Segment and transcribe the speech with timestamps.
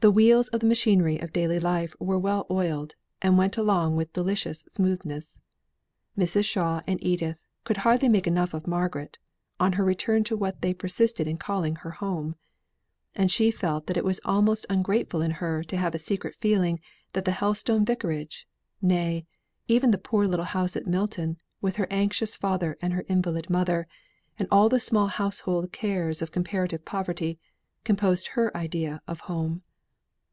[0.00, 4.12] The wheels of the machinery of daily life were well oiled, and went along with
[4.12, 5.38] delicious smoothness.
[6.18, 6.44] Mrs.
[6.44, 9.16] Shaw and Edith could hardly make enough of Margaret,
[9.58, 12.34] on her return to what they persisted in calling her home.
[13.14, 16.80] And she felt that it was almost ungrateful in her to have a secret feeling
[17.14, 18.46] that the Helstone vicarage
[18.82, 19.24] nay,
[19.68, 23.88] even the poor little house at Milton, with her anxious father and her invalid mother,
[24.38, 27.38] and all the small household cares of comparative poverty,
[27.84, 29.62] composed her idea of home.